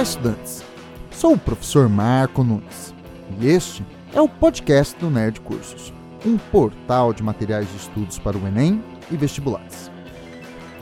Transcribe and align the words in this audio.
Olá, 0.00 0.08
estudantes! 0.08 0.64
Sou 1.10 1.34
o 1.34 1.38
professor 1.38 1.86
Marco 1.86 2.42
Nunes 2.42 2.94
e 3.38 3.46
este 3.48 3.84
é 4.14 4.20
o 4.22 4.26
podcast 4.26 4.98
do 4.98 5.10
Nerd 5.10 5.42
Cursos, 5.42 5.92
um 6.24 6.38
portal 6.38 7.12
de 7.12 7.22
materiais 7.22 7.68
de 7.68 7.76
estudos 7.76 8.18
para 8.18 8.38
o 8.38 8.46
Enem 8.48 8.82
e 9.10 9.16
vestibulares. 9.18 9.90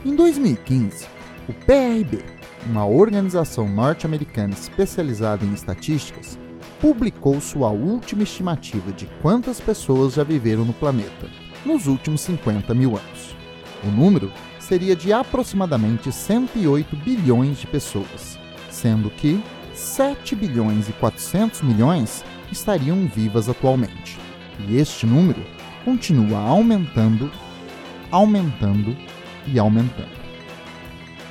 Em 0.05 0.15
2015, 0.15 1.05
o 1.49 1.53
PRB, 1.65 2.23
uma 2.65 2.85
organização 2.85 3.67
norte-americana 3.67 4.53
especializada 4.53 5.43
em 5.43 5.53
estatísticas, 5.53 6.39
publicou 6.79 7.41
sua 7.41 7.71
última 7.71 8.23
estimativa 8.23 8.93
de 8.93 9.05
quantas 9.21 9.59
pessoas 9.59 10.13
já 10.13 10.23
viveram 10.23 10.63
no 10.63 10.71
planeta 10.71 11.27
nos 11.65 11.87
últimos 11.87 12.21
50 12.21 12.73
mil 12.73 12.91
anos. 12.91 13.35
O 13.83 13.91
número 13.91 14.31
seria 14.61 14.95
de 14.95 15.11
aproximadamente 15.11 16.09
108 16.09 16.95
bilhões 16.95 17.57
de 17.57 17.67
pessoas, 17.67 18.39
sendo 18.79 19.09
que 19.09 19.43
7 19.73 20.35
bilhões 20.35 20.89
e 20.89 20.93
400 20.93 21.61
milhões 21.61 22.23
estariam 22.51 23.05
vivas 23.07 23.49
atualmente. 23.49 24.17
E 24.67 24.77
este 24.77 25.05
número 25.05 25.41
continua 25.83 26.39
aumentando, 26.39 27.31
aumentando 28.11 28.95
e 29.47 29.59
aumentando. 29.59 30.19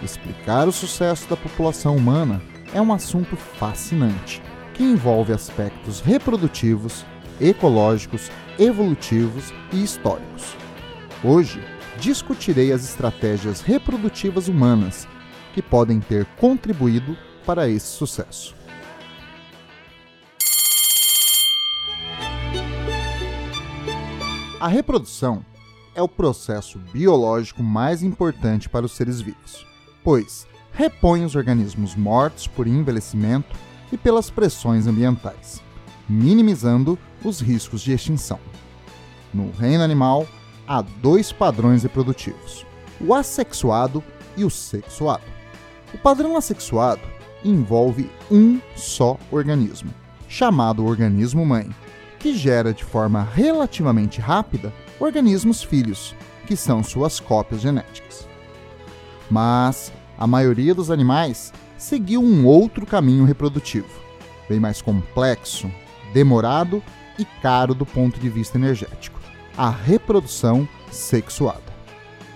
Explicar 0.03 0.69
o 0.69 0.73
sucesso 0.73 1.29
da 1.29 1.37
população 1.37 1.97
humana 1.97 2.41
é 2.73 2.81
um 2.81 2.93
assunto 2.93 3.37
fascinante, 3.37 4.43
que 4.75 4.83
envolve 4.83 5.33
aspectos 5.33 6.01
reprodutivos, 6.01 7.05
ecológicos, 7.41 8.31
evolutivos 8.59 9.53
e 9.73 9.83
históricos. 9.83 10.55
Hoje, 11.25 11.61
discutirei 11.99 12.73
as 12.73 12.85
estratégias 12.85 13.61
reprodutivas 13.61 14.49
humanas 14.49 15.09
que 15.53 15.63
podem 15.63 15.99
ter 15.99 16.25
contribuído 16.37 17.17
para 17.49 17.67
esse 17.67 17.87
sucesso. 17.87 18.55
A 24.61 24.69
reprodução 24.69 25.43
é 25.95 26.03
o 26.03 26.09
processo 26.09 26.79
biológico 26.93 27.63
mais 27.63 28.03
importante 28.03 28.69
para 28.69 28.85
os 28.85 28.93
seres 28.93 29.23
vivos, 29.23 29.67
pois 30.05 30.47
repõe 30.75 31.25
os 31.25 31.35
organismos 31.35 31.97
mortos 31.97 32.47
por 32.47 32.67
envelhecimento 32.67 33.57
e 33.91 33.97
pelas 33.97 34.29
pressões 34.29 34.87
ambientais, 34.87 35.63
minimizando 36.07 36.99
os 37.25 37.41
riscos 37.41 37.81
de 37.81 37.93
extinção. 37.93 38.39
No 39.33 39.51
reino 39.53 39.83
animal, 39.83 40.29
há 40.67 40.83
dois 40.83 41.33
padrões 41.33 41.83
reprodutivos: 41.83 42.67
o 43.01 43.15
assexuado 43.15 44.05
e 44.37 44.45
o 44.45 44.51
sexuado. 44.51 45.25
O 45.95 45.97
padrão 45.97 46.37
assexuado 46.37 47.17
envolve 47.45 48.11
um 48.31 48.61
só 48.77 49.19
organismo, 49.31 49.93
chamado 50.29 50.85
organismo 50.85 51.45
mãe, 51.45 51.69
que 52.19 52.35
gera 52.37 52.73
de 52.73 52.85
forma 52.85 53.23
relativamente 53.35 54.21
rápida 54.21 54.73
organismos 54.99 55.63
filhos, 55.63 56.15
que 56.47 56.57
são 56.57 56.83
suas 56.83 57.21
cópias 57.21 57.61
genéticas. 57.61 58.29
Mas 59.31 59.93
a 60.19 60.27
maioria 60.27 60.75
dos 60.75 60.91
animais 60.91 61.53
seguiu 61.77 62.23
um 62.23 62.47
outro 62.47 62.85
caminho 62.85 63.25
reprodutivo, 63.25 63.89
bem 64.49 64.59
mais 64.59 64.83
complexo, 64.83 65.71
demorado 66.13 66.83
e 67.19 67.25
caro 67.41 67.75
do 67.75 67.87
ponto 67.87 68.19
de 68.19 68.29
vista 68.29 68.59
energético 68.59 69.19
a 69.59 69.71
reprodução 69.71 70.69
sexuada. 70.89 71.61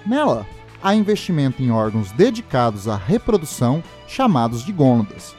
Nela, 0.04 0.44
há 0.82 0.94
investimento 0.94 1.62
em 1.62 1.70
órgãos 1.70 2.10
dedicados 2.12 2.88
à 2.88 2.96
reprodução, 2.96 3.82
chamados 4.06 4.64
de 4.64 4.72
gônadas, 4.72 5.34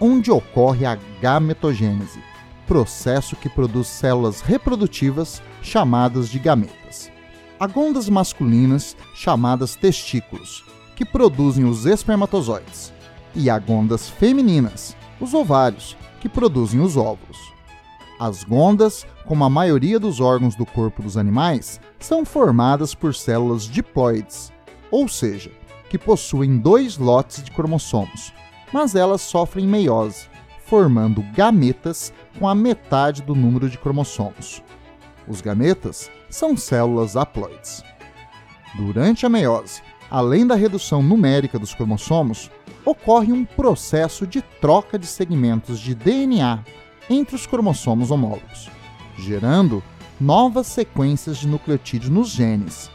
onde 0.00 0.30
ocorre 0.30 0.84
a 0.84 0.98
gametogênese, 1.20 2.20
processo 2.66 3.36
que 3.36 3.48
produz 3.48 3.86
células 3.86 4.40
reprodutivas 4.40 5.40
chamadas 5.62 6.28
de 6.28 6.38
gametas. 6.38 7.10
Há 7.58 7.66
gônadas 7.66 8.08
masculinas, 8.08 8.96
chamadas 9.14 9.74
testículos, 9.74 10.64
que 10.94 11.04
produzem 11.04 11.64
os 11.64 11.86
espermatozoides, 11.86 12.92
e 13.34 13.48
há 13.48 13.58
gônadas 13.58 14.08
femininas, 14.08 14.96
os 15.20 15.32
ovários, 15.34 15.96
que 16.20 16.28
produzem 16.28 16.80
os 16.80 16.96
óvulos. 16.96 17.38
As 18.18 18.42
gônadas, 18.42 19.06
como 19.24 19.44
a 19.44 19.50
maioria 19.50 20.00
dos 20.00 20.20
órgãos 20.20 20.56
do 20.56 20.66
corpo 20.66 21.02
dos 21.02 21.16
animais, 21.16 21.80
são 22.00 22.24
formadas 22.24 22.94
por 22.94 23.14
células 23.14 23.62
diploides, 23.62 24.52
ou 24.90 25.08
seja, 25.08 25.50
que 25.88 25.98
possuem 25.98 26.58
dois 26.58 26.98
lotes 26.98 27.42
de 27.42 27.50
cromossomos, 27.50 28.32
mas 28.72 28.94
elas 28.94 29.22
sofrem 29.22 29.66
meiose, 29.66 30.26
formando 30.66 31.22
gametas 31.34 32.12
com 32.38 32.46
a 32.48 32.54
metade 32.54 33.22
do 33.22 33.34
número 33.34 33.70
de 33.70 33.78
cromossomos. 33.78 34.62
Os 35.26 35.40
gametas 35.40 36.10
são 36.30 36.56
células 36.56 37.16
haploides. 37.16 37.82
Durante 38.76 39.24
a 39.24 39.28
meiose, 39.28 39.82
além 40.10 40.46
da 40.46 40.54
redução 40.54 41.02
numérica 41.02 41.58
dos 41.58 41.74
cromossomos, 41.74 42.50
ocorre 42.84 43.32
um 43.32 43.44
processo 43.44 44.26
de 44.26 44.42
troca 44.42 44.98
de 44.98 45.06
segmentos 45.06 45.80
de 45.80 45.94
DNA 45.94 46.62
entre 47.10 47.34
os 47.34 47.46
cromossomos 47.46 48.10
homólogos, 48.10 48.70
gerando 49.18 49.82
novas 50.20 50.66
sequências 50.66 51.38
de 51.38 51.46
nucleotídeos 51.46 52.10
nos 52.10 52.28
genes. 52.28 52.90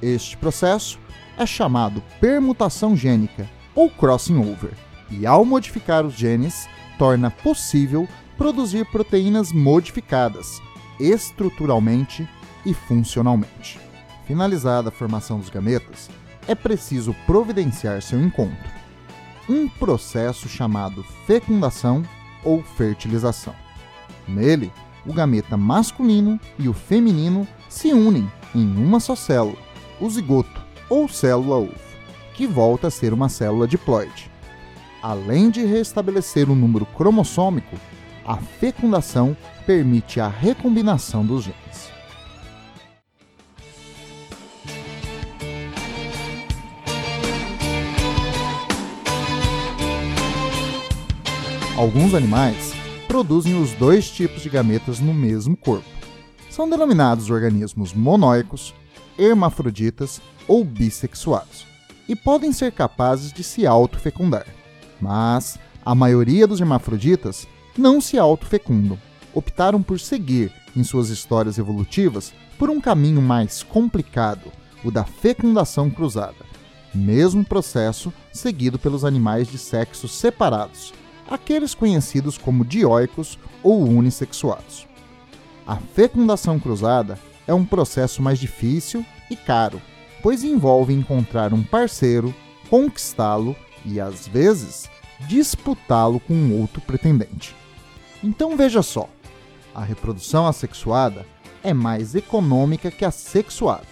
Este 0.00 0.36
processo 0.36 0.98
é 1.40 1.46
chamado 1.46 2.02
permutação 2.20 2.94
gênica 2.94 3.48
ou 3.74 3.88
crossing 3.88 4.36
over, 4.36 4.72
e 5.10 5.26
ao 5.26 5.42
modificar 5.42 6.04
os 6.04 6.12
genes, 6.12 6.68
torna 6.98 7.30
possível 7.30 8.06
produzir 8.36 8.84
proteínas 8.84 9.50
modificadas 9.50 10.60
estruturalmente 11.00 12.28
e 12.66 12.74
funcionalmente. 12.74 13.80
Finalizada 14.26 14.90
a 14.90 14.92
formação 14.92 15.38
dos 15.38 15.48
gametas, 15.48 16.10
é 16.46 16.54
preciso 16.54 17.16
providenciar 17.26 18.02
seu 18.02 18.20
encontro, 18.20 18.70
um 19.48 19.66
processo 19.66 20.46
chamado 20.46 21.02
fecundação 21.26 22.02
ou 22.44 22.62
fertilização. 22.62 23.54
Nele, 24.28 24.70
o 25.06 25.12
gameta 25.14 25.56
masculino 25.56 26.38
e 26.58 26.68
o 26.68 26.74
feminino 26.74 27.48
se 27.66 27.94
unem 27.94 28.30
em 28.54 28.76
uma 28.76 29.00
só 29.00 29.16
célula, 29.16 29.56
o 29.98 30.10
zigoto 30.10 30.59
ou 30.90 31.08
célula-ovo, 31.08 31.72
que 32.34 32.46
volta 32.46 32.88
a 32.88 32.90
ser 32.90 33.14
uma 33.14 33.30
célula 33.30 33.66
diploide. 33.66 34.30
Além 35.02 35.48
de 35.48 35.64
restabelecer 35.64 36.50
o 36.50 36.54
número 36.54 36.84
cromossômico, 36.84 37.76
a 38.26 38.36
fecundação 38.36 39.34
permite 39.64 40.20
a 40.20 40.28
recombinação 40.28 41.24
dos 41.24 41.44
genes. 41.44 41.90
Alguns 51.80 52.12
animais 52.12 52.74
produzem 53.08 53.58
os 53.58 53.72
dois 53.72 54.10
tipos 54.10 54.42
de 54.42 54.50
gametas 54.50 55.00
no 55.00 55.14
mesmo 55.14 55.56
corpo. 55.56 55.88
São 56.50 56.68
denominados 56.68 57.30
organismos 57.30 57.94
monóicos, 57.94 58.74
hermafroditas 59.20 60.20
ou 60.48 60.64
bissexuados, 60.64 61.66
e 62.08 62.16
podem 62.16 62.52
ser 62.52 62.72
capazes 62.72 63.32
de 63.32 63.44
se 63.44 63.66
autofecundar. 63.66 64.46
Mas 65.00 65.58
a 65.84 65.94
maioria 65.94 66.46
dos 66.46 66.60
hermafroditas 66.60 67.46
não 67.76 68.00
se 68.00 68.18
autofecundam. 68.18 68.98
Optaram 69.32 69.82
por 69.82 70.00
seguir, 70.00 70.52
em 70.76 70.82
suas 70.82 71.08
histórias 71.08 71.58
evolutivas, 71.58 72.32
por 72.58 72.68
um 72.68 72.80
caminho 72.80 73.22
mais 73.22 73.62
complicado, 73.62 74.50
o 74.82 74.90
da 74.90 75.04
fecundação 75.04 75.90
cruzada, 75.90 76.44
mesmo 76.94 77.44
processo 77.44 78.12
seguido 78.32 78.78
pelos 78.78 79.04
animais 79.04 79.48
de 79.48 79.58
sexos 79.58 80.12
separados, 80.12 80.92
aqueles 81.28 81.74
conhecidos 81.74 82.36
como 82.36 82.64
dioicos 82.64 83.38
ou 83.62 83.84
unissexuados. 83.84 84.86
A 85.66 85.76
fecundação 85.76 86.58
cruzada 86.58 87.18
é 87.46 87.54
um 87.54 87.64
processo 87.64 88.20
mais 88.20 88.38
difícil 88.38 89.04
e 89.30 89.36
caro, 89.36 89.80
pois 90.22 90.44
envolve 90.44 90.92
encontrar 90.92 91.54
um 91.54 91.62
parceiro, 91.62 92.34
conquistá-lo 92.68 93.56
e, 93.84 94.00
às 94.00 94.26
vezes, 94.26 94.90
disputá-lo 95.26 96.20
com 96.20 96.60
outro 96.60 96.80
pretendente. 96.80 97.54
Então 98.22 98.56
veja 98.56 98.82
só, 98.82 99.08
a 99.74 99.82
reprodução 99.82 100.46
assexuada 100.46 101.24
é 101.62 101.72
mais 101.72 102.14
econômica 102.14 102.90
que 102.90 103.04
a 103.04 103.10
sexuada. 103.10 103.88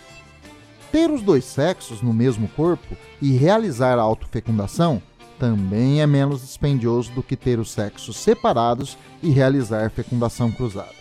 Ter 0.90 1.10
os 1.10 1.22
dois 1.22 1.44
sexos 1.44 2.00
no 2.00 2.12
mesmo 2.12 2.48
corpo 2.48 2.96
e 3.20 3.32
realizar 3.32 3.98
a 3.98 4.02
autofecundação 4.02 5.02
também 5.38 6.00
é 6.00 6.06
menos 6.06 6.40
dispendioso 6.40 7.12
do 7.12 7.22
que 7.22 7.36
ter 7.36 7.58
os 7.58 7.70
sexos 7.70 8.16
separados 8.16 8.98
e 9.22 9.30
realizar 9.30 9.90
fecundação 9.90 10.50
cruzada. 10.50 10.96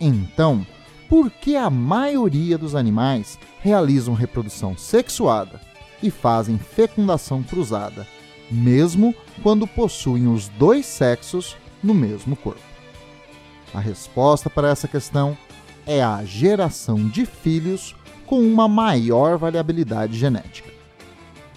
Então, 0.00 0.66
por 1.10 1.28
que 1.28 1.56
a 1.56 1.68
maioria 1.68 2.56
dos 2.56 2.76
animais 2.76 3.36
realizam 3.58 4.14
reprodução 4.14 4.78
sexuada 4.78 5.60
e 6.00 6.08
fazem 6.08 6.56
fecundação 6.56 7.42
cruzada, 7.42 8.06
mesmo 8.48 9.12
quando 9.42 9.66
possuem 9.66 10.32
os 10.32 10.46
dois 10.46 10.86
sexos 10.86 11.56
no 11.82 11.92
mesmo 11.92 12.36
corpo? 12.36 12.62
A 13.74 13.80
resposta 13.80 14.48
para 14.48 14.70
essa 14.70 14.86
questão 14.86 15.36
é 15.84 16.00
a 16.00 16.24
geração 16.24 17.08
de 17.08 17.26
filhos 17.26 17.96
com 18.24 18.40
uma 18.40 18.68
maior 18.68 19.36
variabilidade 19.36 20.16
genética. 20.16 20.70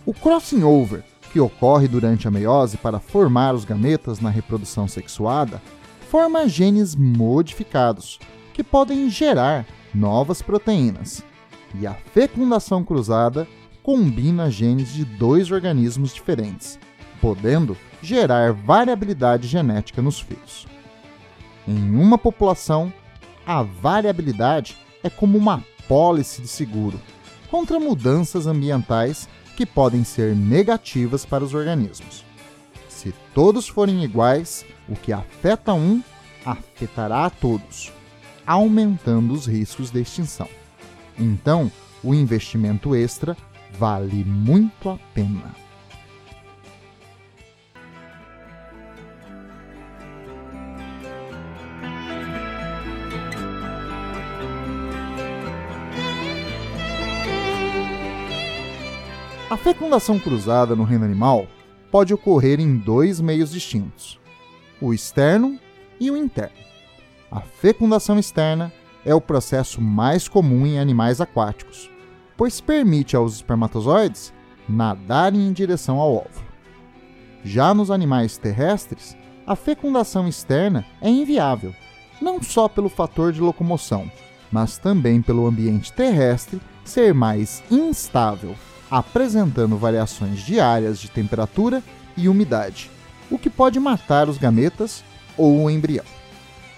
O 0.04 0.16
crossing 0.16 0.64
over, 0.64 1.04
que 1.32 1.40
ocorre 1.40 1.88
durante 1.88 2.28
a 2.28 2.32
meiose 2.32 2.76
para 2.76 3.00
formar 3.00 3.54
os 3.54 3.66
gametas 3.66 4.20
na 4.20 4.32
reprodução 4.32 4.88
sexuada, 4.88 5.62
forma 6.10 6.50
genes 6.50 6.96
modificados, 6.96 8.20
que 8.54 8.64
podem 8.64 9.10
gerar 9.10 9.66
novas 9.94 10.42
proteínas. 10.42 11.24
E 11.80 11.88
a 11.88 11.94
fecundação 11.94 12.84
cruzada 12.84 13.48
combina 13.82 14.50
genes 14.50 14.94
de 14.94 15.04
dois 15.04 15.52
organismos 15.52 16.14
diferentes, 16.14 16.80
podendo 17.20 17.76
gerar 18.02 18.54
variabilidade 18.54 19.48
genética 19.48 20.02
nos 20.02 20.20
filhos. 20.20 20.68
Em 21.68 21.96
uma 21.96 22.18
população, 22.18 22.94
a 23.46 23.64
variabilidade 23.64 24.78
é 25.04 25.10
como 25.10 25.38
uma 25.38 25.64
pólice 25.88 26.42
de 26.42 26.48
seguro 26.48 27.00
contra 27.50 27.80
mudanças 27.80 28.48
ambientais 28.48 29.28
que 29.56 29.66
podem 29.66 30.04
ser 30.04 30.36
negativas 30.36 31.26
para 31.26 31.44
os 31.44 31.54
organismos. 31.54 32.26
Se 32.90 33.14
todos 33.34 33.68
forem 33.68 34.04
iguais, 34.04 34.66
o 34.88 34.96
que 34.96 35.14
afeta 35.14 35.74
um 35.74 36.02
afetará 36.46 37.26
a 37.26 37.30
todos, 37.30 37.92
aumentando 38.46 39.34
os 39.34 39.46
riscos 39.46 39.92
de 39.92 40.02
extinção. 40.02 40.50
Então, 41.18 41.72
o 42.04 42.14
investimento 42.14 42.96
extra 42.96 43.38
vale 43.78 44.24
muito 44.24 44.90
a 44.90 44.98
pena. 45.14 45.64
A 59.50 59.58
fecundação 59.58 60.18
cruzada 60.18 60.76
no 60.76 60.84
reino 60.84 61.06
animal 61.06 61.46
pode 61.92 62.12
ocorrer 62.12 62.60
em 62.60 62.76
dois 62.76 63.22
meios 63.22 63.52
distintos: 63.52 64.20
o 64.82 64.92
externo 64.92 65.60
e 66.00 66.10
o 66.10 66.18
interno. 66.18 66.73
A 67.34 67.42
fecundação 67.42 68.20
externa 68.20 68.72
é 69.04 69.16
o 69.16 69.20
processo 69.20 69.82
mais 69.82 70.28
comum 70.28 70.68
em 70.68 70.78
animais 70.78 71.20
aquáticos, 71.20 71.90
pois 72.38 72.62
permite 72.62 73.16
aos 73.16 73.34
espermatozoides 73.34 74.32
nadarem 74.70 75.48
em 75.48 75.52
direção 75.52 76.00
ao 76.00 76.14
óvulo. 76.14 76.46
Já 77.44 77.74
nos 77.74 77.90
animais 77.90 78.38
terrestres, 78.38 79.18
a 79.48 79.56
fecundação 79.56 80.28
externa 80.28 80.86
é 81.02 81.10
inviável, 81.10 81.74
não 82.22 82.40
só 82.40 82.70
pelo 82.70 82.88
fator 82.88 83.34
de 83.34 83.42
locomoção, 83.42 84.12
mas 84.52 84.78
também 84.78 85.20
pelo 85.20 85.48
ambiente 85.48 85.92
terrestre 85.92 86.62
ser 86.86 87.16
mais 87.16 87.64
instável 87.72 88.56
apresentando 88.92 89.76
variações 89.76 90.42
diárias 90.42 91.00
de 91.00 91.10
temperatura 91.10 91.82
e 92.16 92.30
umidade, 92.30 92.92
o 93.32 93.40
que 93.40 93.50
pode 93.50 93.80
matar 93.80 94.30
os 94.30 94.38
gametas 94.38 95.04
ou 95.36 95.64
o 95.64 95.70
embrião. 95.72 96.06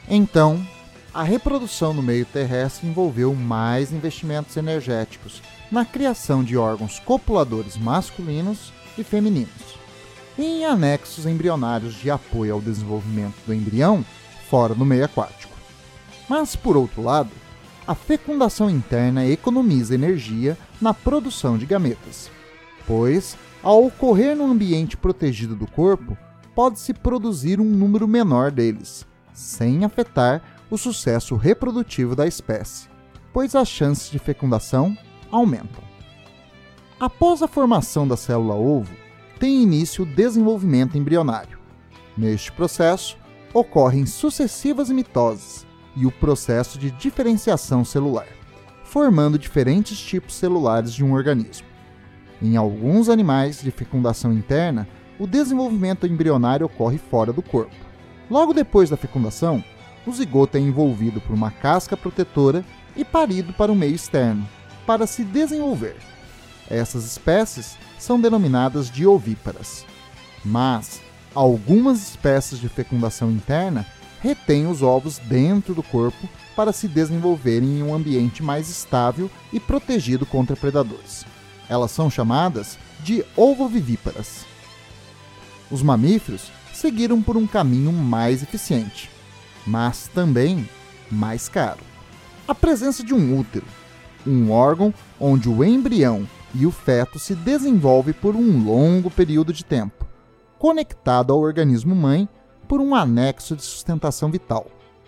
Então, 0.09 0.65
a 1.13 1.23
reprodução 1.23 1.93
no 1.93 2.03
meio 2.03 2.25
terrestre 2.25 2.87
envolveu 2.87 3.33
mais 3.33 3.91
investimentos 3.91 4.55
energéticos 4.57 5.41
na 5.71 5.83
criação 5.83 6.43
de 6.43 6.55
órgãos 6.57 6.99
copuladores 6.99 7.77
masculinos 7.77 8.71
e 8.97 9.03
femininos, 9.03 9.79
e 10.37 10.43
em 10.43 10.65
anexos 10.65 11.25
embrionários 11.25 11.95
de 11.95 12.11
apoio 12.11 12.53
ao 12.53 12.61
desenvolvimento 12.61 13.35
do 13.47 13.53
embrião 13.53 14.05
fora 14.49 14.75
do 14.75 14.85
meio 14.85 15.05
aquático. 15.05 15.55
Mas, 16.29 16.55
por 16.55 16.77
outro 16.77 17.01
lado, 17.01 17.31
a 17.87 17.95
fecundação 17.95 18.69
interna 18.69 19.25
economiza 19.25 19.95
energia 19.95 20.57
na 20.81 20.93
produção 20.93 21.57
de 21.57 21.65
gametas, 21.65 22.29
pois, 22.85 23.37
ao 23.63 23.85
ocorrer 23.85 24.35
no 24.35 24.45
ambiente 24.45 24.97
protegido 24.97 25.55
do 25.55 25.65
corpo, 25.65 26.17
pode-se 26.53 26.93
produzir 26.93 27.59
um 27.59 27.65
número 27.65 28.07
menor 28.07 28.51
deles, 28.51 29.05
sem 29.35 29.85
afetar 29.85 30.41
o 30.69 30.77
sucesso 30.77 31.35
reprodutivo 31.35 32.15
da 32.15 32.25
espécie, 32.25 32.89
pois 33.31 33.53
as 33.53 33.67
chances 33.67 34.09
de 34.09 34.17
fecundação 34.17 34.97
aumentam. 35.29 35.83
Após 36.99 37.43
a 37.43 37.47
formação 37.47 38.07
da 38.07 38.17
célula 38.17 38.55
ovo, 38.55 38.91
tem 39.37 39.61
início 39.61 40.03
o 40.03 40.07
desenvolvimento 40.07 40.97
embrionário. 40.97 41.59
Neste 42.17 42.51
processo, 42.51 43.17
ocorrem 43.53 44.05
sucessivas 44.05 44.89
mitoses, 44.89 45.65
e 45.95 46.05
o 46.05 46.11
processo 46.11 46.77
de 46.77 46.91
diferenciação 46.91 47.85
celular, 47.85 48.27
formando 48.83 49.39
diferentes 49.39 49.97
tipos 49.99 50.35
celulares 50.35 50.93
de 50.93 51.03
um 51.03 51.13
organismo. 51.13 51.67
Em 52.41 52.57
alguns 52.57 53.07
animais 53.07 53.61
de 53.61 53.71
fecundação 53.71 54.33
interna, 54.33 54.87
o 55.17 55.25
desenvolvimento 55.25 56.05
embrionário 56.05 56.65
ocorre 56.65 56.97
fora 56.97 57.31
do 57.31 57.41
corpo. 57.41 57.84
Logo 58.29 58.53
depois 58.53 58.89
da 58.89 58.97
fecundação, 58.97 59.63
o 60.05 60.11
zigoto 60.11 60.57
é 60.57 60.59
envolvido 60.59 61.21
por 61.21 61.33
uma 61.33 61.51
casca 61.51 61.95
protetora 61.95 62.65
e 62.95 63.03
parido 63.03 63.53
para 63.53 63.71
o 63.71 63.75
meio 63.75 63.95
externo, 63.95 64.47
para 64.85 65.05
se 65.05 65.23
desenvolver. 65.23 65.95
Essas 66.69 67.05
espécies 67.05 67.77
são 67.99 68.19
denominadas 68.19 68.89
de 68.89 69.05
ovíparas. 69.05 69.85
Mas 70.43 71.01
algumas 71.33 72.01
espécies 72.01 72.59
de 72.59 72.69
fecundação 72.69 73.31
interna 73.31 73.85
retém 74.21 74.65
os 74.67 74.81
ovos 74.81 75.19
dentro 75.19 75.75
do 75.75 75.83
corpo 75.83 76.27
para 76.55 76.71
se 76.71 76.87
desenvolverem 76.87 77.79
em 77.79 77.83
um 77.83 77.93
ambiente 77.93 78.41
mais 78.41 78.69
estável 78.69 79.29
e 79.53 79.59
protegido 79.59 80.25
contra 80.25 80.55
predadores. 80.55 81.25
Elas 81.69 81.91
são 81.91 82.09
chamadas 82.09 82.77
de 83.03 83.23
ovovivíparas. 83.35 84.45
Os 85.69 85.81
mamíferos 85.81 86.51
seguiram 86.75 87.21
por 87.21 87.37
um 87.37 87.47
caminho 87.47 87.91
mais 87.91 88.43
eficiente, 88.43 89.09
mas 89.65 90.09
também 90.13 90.67
mais 91.09 91.47
caro. 91.47 91.79
A 92.47 92.53
presença 92.53 93.03
de 93.03 93.13
um 93.13 93.39
útero, 93.39 93.65
um 94.27 94.51
órgão 94.51 94.93
onde 95.19 95.47
o 95.47 95.63
embrião 95.63 96.27
e 96.53 96.65
o 96.65 96.71
feto 96.71 97.17
se 97.17 97.33
desenvolve 97.33 98.13
por 98.13 98.35
um 98.35 98.63
longo 98.63 99.09
período 99.09 99.53
de 99.53 99.63
tempo, 99.63 100.05
conectado 100.59 101.31
ao 101.31 101.39
organismo 101.39 101.95
mãe 101.95 102.27
por 102.67 102.81
um 102.81 102.93
anexo 102.93 103.55
de 103.55 103.63
sustentação 103.63 104.29
vital, 104.29 104.67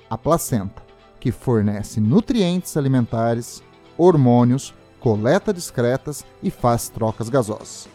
a 0.10 0.18
placenta, 0.18 0.82
que 1.20 1.32
fornece 1.32 2.00
nutrientes 2.00 2.78
alimentares, 2.78 3.62
hormônios, 3.98 4.74
coleta 5.00 5.54
discretas 5.54 6.26
e 6.42 6.50
faz 6.50 6.90
trocas 6.90 7.28
gasosas. 7.30 7.90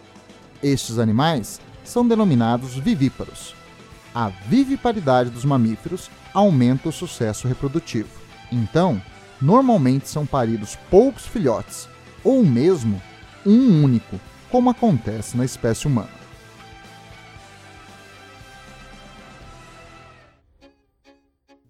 Estes 0.62 0.98
animais 0.98 1.60
são 1.84 2.06
denominados 2.06 2.74
vivíparos. 2.74 3.61
A 4.14 4.28
viviparidade 4.28 5.30
dos 5.30 5.44
mamíferos 5.44 6.10
aumenta 6.34 6.88
o 6.88 6.92
sucesso 6.92 7.48
reprodutivo. 7.48 8.10
Então, 8.50 9.00
normalmente 9.40 10.08
são 10.08 10.26
paridos 10.26 10.76
poucos 10.90 11.26
filhotes, 11.26 11.88
ou 12.22 12.44
mesmo 12.44 13.00
um 13.44 13.82
único, 13.82 14.20
como 14.50 14.68
acontece 14.68 15.36
na 15.36 15.44
espécie 15.44 15.86
humana. 15.86 16.22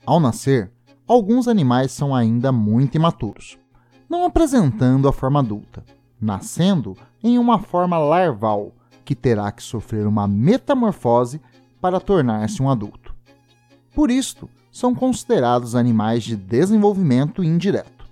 Ao 0.05 0.19
nascer, 0.19 0.73
alguns 1.07 1.47
animais 1.47 1.93
são 1.93 2.13
ainda 2.13 2.51
muito 2.51 2.97
imaturos, 2.97 3.57
não 4.09 4.25
apresentando 4.25 5.07
a 5.07 5.13
forma 5.13 5.39
adulta, 5.39 5.85
nascendo 6.21 6.97
em 7.23 7.39
uma 7.39 7.61
forma 7.61 7.97
larval 7.97 8.73
que 9.05 9.15
terá 9.15 9.51
que 9.53 9.63
sofrer 9.63 10.07
uma 10.07 10.27
metamorfose 10.27 11.41
para 11.83 11.99
tornar-se 11.99 12.63
um 12.63 12.71
adulto. 12.71 13.13
Por 13.93 14.09
isto, 14.09 14.49
são 14.71 14.95
considerados 14.95 15.75
animais 15.75 16.23
de 16.23 16.37
desenvolvimento 16.37 17.43
indireto. 17.43 18.07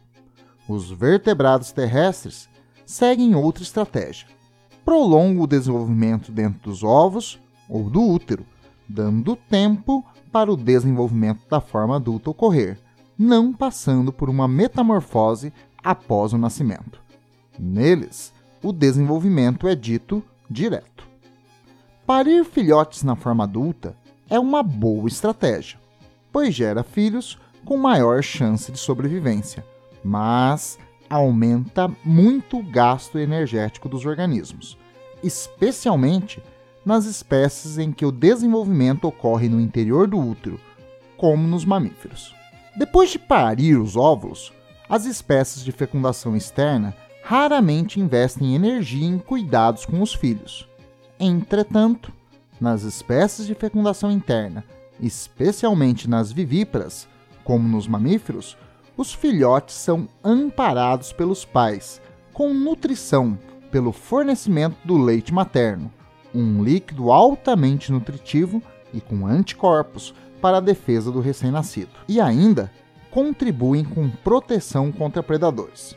Os 0.69 0.91
vertebrados 0.91 1.71
terrestres 1.71 2.49
seguem 2.85 3.37
outra 3.37 3.63
estratégia. 3.63 4.27
Prolongam 4.85 5.45
o 5.45 5.47
desenvolvimento 5.47 6.33
dentro 6.33 6.61
dos 6.69 6.83
ovos 6.83 7.39
ou 7.69 7.89
do 7.89 8.03
útero, 8.03 8.45
dando 8.89 9.37
tempo 9.37 10.05
para 10.33 10.53
o 10.53 10.57
desenvolvimento 10.57 11.49
da 11.49 11.61
forma 11.61 11.97
adulta 11.97 12.31
ocorrer, 12.31 12.77
não 13.17 13.53
passando 13.53 14.13
por 14.13 14.29
uma 14.29 14.49
metamorfose 14.49 15.53
após 15.83 16.33
o 16.33 16.39
nascimento. 16.39 17.01
Neles, 17.59 18.33
o 18.63 18.73
desenvolvimento 18.73 19.69
é 19.69 19.77
dito 19.77 20.23
direto. 20.51 21.10
Parir 22.11 22.45
filhotes 22.45 23.05
na 23.05 23.15
forma 23.15 23.45
adulta 23.45 23.95
é 24.29 24.37
uma 24.37 24.65
boa 24.65 25.07
estratégia, 25.07 25.79
pois 26.33 26.53
gera 26.53 26.83
filhos 26.83 27.39
com 27.65 27.77
maior 27.77 28.21
chance 28.21 28.73
de 28.73 28.79
sobrevivência, 28.81 29.65
mas 30.03 30.77
aumenta 31.09 31.89
muito 32.05 32.59
o 32.59 32.65
gasto 32.65 33.17
energético 33.17 33.89
dos 33.89 34.05
organismos, 34.05 34.77
especialmente 35.23 36.43
nas 36.85 37.05
espécies 37.05 37.79
em 37.79 37.93
que 37.93 38.05
o 38.05 38.11
desenvolvimento 38.11 39.05
ocorre 39.05 39.49
no 39.49 39.61
interior 39.61 40.09
do 40.09 40.19
útero, 40.19 40.59
como 41.17 41.47
nos 41.47 41.65
mamíferos. 41.65 42.35
Depois 42.77 43.11
de 43.11 43.21
parir 43.21 43.77
os 43.77 43.95
óvulos, 43.95 44.53
as 44.89 45.05
espécies 45.05 45.63
de 45.63 45.71
fecundação 45.71 46.37
externa 46.37 46.93
raramente 47.23 48.01
investem 48.01 48.57
energia 48.57 49.07
em 49.07 49.17
cuidados 49.17 49.87
com 49.87 50.03
os 50.03 50.13
filhos. 50.13 50.69
Entretanto, 51.23 52.11
nas 52.59 52.83
espécies 52.83 53.47
de 53.47 53.55
fecundação 53.55 54.11
interna, 54.11 54.65
especialmente 54.99 56.09
nas 56.09 56.33
vivíparas, 56.33 57.07
como 57.45 57.69
nos 57.69 57.87
mamíferos, 57.87 58.57
os 58.97 59.13
filhotes 59.13 59.75
são 59.75 60.09
amparados 60.25 61.13
pelos 61.13 61.45
pais, 61.45 62.01
com 62.33 62.55
nutrição 62.55 63.39
pelo 63.71 63.93
fornecimento 63.93 64.77
do 64.83 64.97
leite 64.97 65.33
materno, 65.33 65.93
um 66.35 66.65
líquido 66.65 67.13
altamente 67.13 67.93
nutritivo 67.93 68.63
e 68.91 68.99
com 68.99 69.27
anticorpos 69.27 70.15
para 70.41 70.57
a 70.57 70.61
defesa 70.61 71.13
do 71.13 71.21
recém-nascido. 71.21 71.91
E 72.09 72.19
ainda 72.19 72.73
contribuem 73.11 73.85
com 73.85 74.09
proteção 74.09 74.91
contra 74.91 75.23
predadores. 75.23 75.95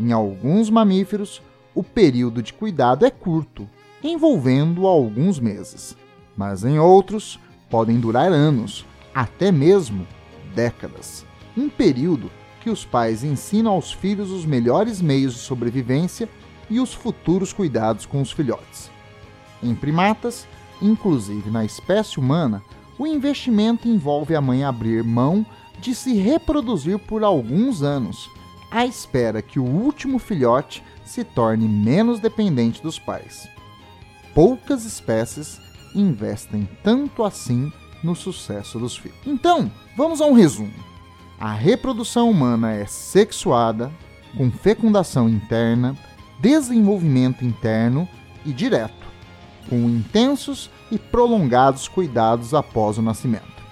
Em 0.00 0.10
alguns 0.10 0.68
mamíferos, 0.68 1.40
o 1.76 1.84
período 1.84 2.42
de 2.42 2.52
cuidado 2.52 3.06
é 3.06 3.10
curto, 3.10 3.68
envolvendo 4.02 4.86
alguns 4.86 5.38
meses, 5.38 5.96
mas 6.36 6.64
em 6.64 6.78
outros 6.78 7.38
podem 7.70 8.00
durar 8.00 8.32
anos, 8.32 8.84
até 9.14 9.52
mesmo 9.52 10.06
décadas. 10.54 11.24
Um 11.56 11.68
período 11.68 12.30
que 12.60 12.70
os 12.70 12.84
pais 12.84 13.24
ensinam 13.24 13.72
aos 13.72 13.92
filhos 13.92 14.30
os 14.30 14.44
melhores 14.44 15.00
meios 15.00 15.34
de 15.34 15.40
sobrevivência 15.40 16.28
e 16.70 16.80
os 16.80 16.94
futuros 16.94 17.52
cuidados 17.52 18.06
com 18.06 18.20
os 18.20 18.32
filhotes. 18.32 18.90
Em 19.62 19.74
primatas, 19.74 20.46
inclusive 20.80 21.50
na 21.50 21.64
espécie 21.64 22.18
humana, 22.18 22.62
o 22.98 23.06
investimento 23.06 23.88
envolve 23.88 24.34
a 24.34 24.40
mãe 24.40 24.64
abrir 24.64 25.02
mão 25.02 25.44
de 25.80 25.94
se 25.94 26.14
reproduzir 26.14 26.98
por 26.98 27.24
alguns 27.24 27.82
anos, 27.82 28.30
à 28.70 28.86
espera 28.86 29.42
que 29.42 29.58
o 29.58 29.64
último 29.64 30.18
filhote 30.18 30.82
se 31.04 31.24
torne 31.24 31.68
menos 31.68 32.20
dependente 32.20 32.82
dos 32.82 32.98
pais. 32.98 33.48
Poucas 34.34 34.84
espécies 34.84 35.60
investem 35.94 36.68
tanto 36.82 37.22
assim 37.22 37.72
no 38.02 38.14
sucesso 38.14 38.78
dos 38.78 38.96
filhos. 38.96 39.18
Então, 39.26 39.70
vamos 39.96 40.20
a 40.20 40.26
um 40.26 40.32
resumo. 40.32 40.72
A 41.38 41.52
reprodução 41.52 42.30
humana 42.30 42.72
é 42.72 42.86
sexuada, 42.86 43.92
com 44.36 44.50
fecundação 44.50 45.28
interna, 45.28 45.96
desenvolvimento 46.40 47.44
interno 47.44 48.08
e 48.44 48.52
direto, 48.52 49.06
com 49.68 49.76
intensos 49.76 50.70
e 50.90 50.98
prolongados 50.98 51.88
cuidados 51.88 52.54
após 52.54 52.96
o 52.96 53.02
nascimento. 53.02 53.62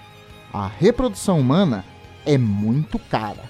A 0.53 0.67
reprodução 0.67 1.39
humana 1.39 1.83
é 2.25 2.37
muito 2.37 2.99
cara. 2.99 3.49